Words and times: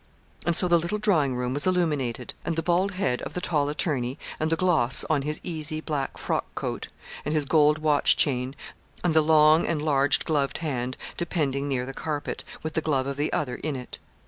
And 0.47 0.55
so 0.55 0.67
the 0.67 0.79
little 0.79 0.97
drawing 0.97 1.35
room 1.35 1.53
was 1.53 1.67
illuminated; 1.67 2.33
and 2.43 2.55
the 2.55 2.63
bald 2.63 2.93
head 2.93 3.21
of 3.21 3.35
the 3.35 3.39
tall 3.39 3.69
attorney, 3.69 4.17
and 4.39 4.51
the 4.51 4.55
gloss 4.55 5.05
on 5.11 5.21
his 5.21 5.39
easy, 5.43 5.79
black 5.79 6.17
frock 6.17 6.45
coat, 6.55 6.87
and 7.23 7.35
his 7.35 7.45
gold 7.45 7.77
watch 7.77 8.17
chain, 8.17 8.55
and 9.03 9.13
the 9.13 9.21
long 9.21 9.67
and 9.67 9.79
large 9.79 10.25
gloved 10.25 10.57
hand, 10.57 10.97
depending 11.17 11.67
near 11.67 11.85
the 11.85 11.93
carpet, 11.93 12.43
with 12.63 12.73
the 12.73 12.81
glove 12.81 13.05
of 13.05 13.17
the 13.17 13.31
other 13.31 13.57
in 13.57 13.75
it. 13.75 13.99